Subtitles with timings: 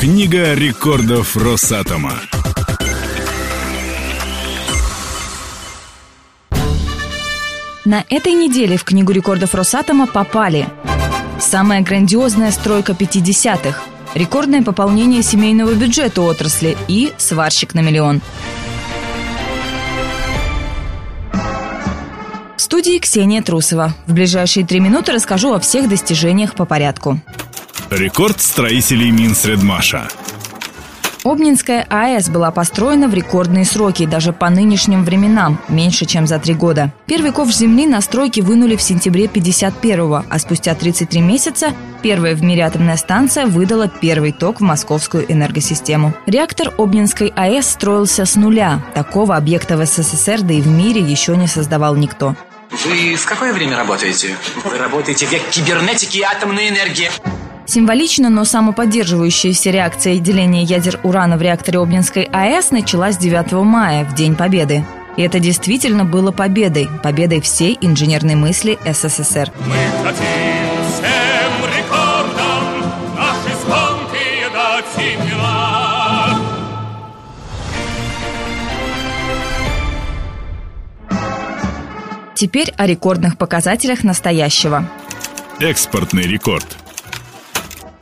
[0.00, 2.14] Книга рекордов Росатома.
[7.84, 10.66] На этой неделе в Книгу рекордов Росатома попали
[11.38, 13.78] Самая грандиозная стройка 50-х,
[14.14, 18.22] рекордное пополнение семейного бюджета отрасли и сварщик на миллион.
[22.56, 23.92] В студии Ксения Трусова.
[24.06, 27.20] В ближайшие три минуты расскажу о всех достижениях по порядку.
[27.90, 30.06] Рекорд строителей Минсредмаша.
[31.24, 36.54] Обнинская АЭС была построена в рекордные сроки, даже по нынешним временам, меньше, чем за три
[36.54, 36.92] года.
[37.06, 42.44] Первый ковш земли на стройке вынули в сентябре 51-го, а спустя 33 месяца первая в
[42.44, 46.14] мире атомная станция выдала первый ток в московскую энергосистему.
[46.26, 48.84] Реактор Обнинской АЭС строился с нуля.
[48.94, 52.36] Такого объекта в СССР, да и в мире еще не создавал никто.
[52.84, 54.36] Вы в какое время работаете?
[54.64, 57.10] Вы работаете в век кибернетики и атомной энергии.
[57.70, 64.12] Символично, но самоподдерживающаяся реакция деления ядер урана в реакторе Обнинской АЭС началась 9 мая, в
[64.16, 64.84] День Победы.
[65.16, 69.52] И это действительно было победой, победой всей инженерной мысли СССР.
[69.68, 72.64] Мы хотим всем рекордам
[73.14, 76.40] наши звонкие дать имена.
[82.34, 84.90] Теперь о рекордных показателях настоящего.
[85.60, 86.66] Экспортный рекорд–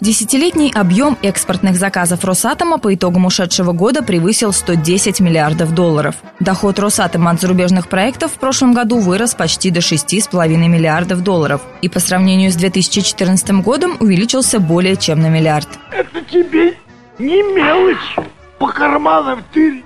[0.00, 6.14] Десятилетний объем экспортных заказов Росатома по итогам ушедшего года превысил 110 миллиардов долларов.
[6.38, 11.88] Доход Росатома от зарубежных проектов в прошлом году вырос почти до 6,5 миллиардов долларов и
[11.88, 15.68] по сравнению с 2014 годом увеличился более чем на миллиард.
[15.90, 16.76] Это тебе
[17.18, 18.16] не мелочь
[18.60, 19.84] по карманам тырить.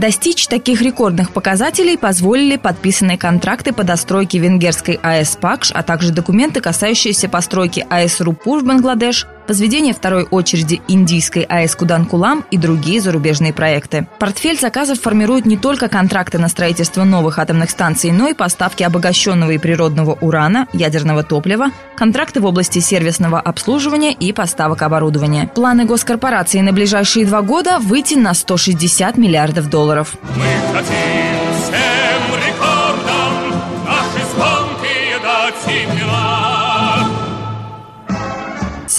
[0.00, 6.62] Достичь таких рекордных показателей позволили подписанные контракты по достройке венгерской АЭС «Пакш», а также документы,
[6.62, 13.52] касающиеся постройки АЭС «Рупур» в Бангладеш, возведения второй очереди индийской АЭС «Кудан-Кулам» и другие зарубежные
[13.52, 14.06] проекты.
[14.20, 19.50] Портфель заказов формирует не только контракты на строительство новых атомных станций, но и поставки обогащенного
[19.50, 25.50] и природного урана, ядерного топлива, контракты в области сервисного обслуживания и поставок оборудования.
[25.52, 30.14] Планы госкорпорации на ближайшие два года– выйти на 160 миллиардов долларов.
[30.36, 31.39] Мы хотим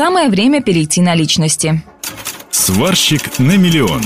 [0.04, 1.84] Самое время перейти на личности.
[2.50, 4.02] Сварщик на миллион.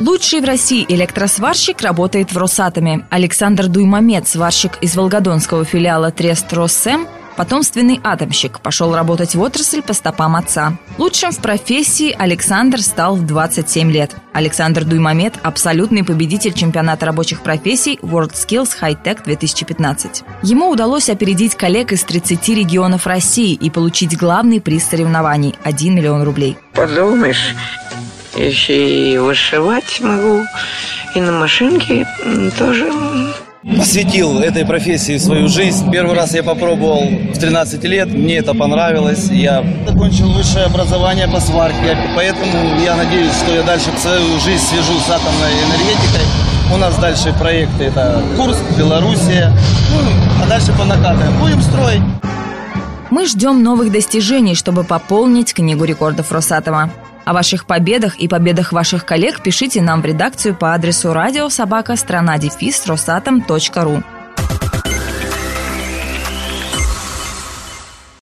[0.00, 3.06] Лучший в России электросварщик работает в Росатоме.
[3.10, 9.94] Александр Дуймамед, сварщик из волгодонского филиала Трест Россем, Потомственный атомщик пошел работать в отрасль по
[9.94, 10.76] стопам отца.
[10.98, 14.14] Лучшим в профессии Александр стал в 27 лет.
[14.32, 20.24] Александр Дуймамед– абсолютный победитель чемпионата рабочих профессий World Skills High Tech 2015.
[20.42, 26.22] Ему удалось опередить коллег из 30 регионов России и получить главный приз соревнований– 1 миллион
[26.22, 26.58] рублей.
[26.74, 27.54] Подумаешь,
[28.36, 30.44] еще и вышивать могу,
[31.14, 32.06] и на машинке
[32.58, 32.90] тоже
[33.82, 35.90] посвятил этой профессии свою жизнь.
[35.90, 39.28] Первый раз я попробовал в 13 лет, мне это понравилось.
[39.28, 45.00] Я закончил высшее образование по сварке, поэтому я надеюсь, что я дальше свою жизнь свяжу
[45.00, 46.24] с атомной энергетикой.
[46.72, 49.52] У нас дальше проекты это Курск, Белоруссия,
[49.90, 51.36] ну, а дальше по накатам.
[51.40, 52.02] Будем строить.
[53.10, 56.88] Мы ждем новых достижений, чтобы пополнить книгу рекордов Росатома.
[57.24, 62.38] О ваших победах и победах ваших коллег пишите нам в редакцию по адресу радиособака страна
[62.38, 64.02] дефис росатом.ру.